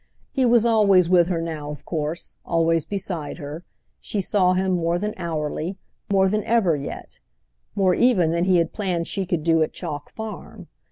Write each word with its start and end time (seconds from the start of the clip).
He 0.31 0.45
was 0.47 0.65
always 0.65 1.11
with 1.11 1.27
her 1.27 1.39
now, 1.43 1.69
of 1.69 1.85
course, 1.85 2.35
always 2.43 2.85
beside 2.85 3.37
her; 3.37 3.63
she 3.99 4.19
saw 4.19 4.53
him 4.53 4.71
more 4.71 4.97
than 4.97 5.13
"hourly," 5.15 5.77
more 6.11 6.27
than 6.27 6.43
ever 6.45 6.75
yet, 6.75 7.19
more 7.75 7.93
even 7.93 8.31
than 8.31 8.45
he 8.45 8.57
had 8.57 8.73
planned 8.73 9.07
she 9.07 9.27
should 9.29 9.43
do 9.43 9.61
at 9.61 9.73
Chalk 9.73 10.09
Farm. 10.09 10.69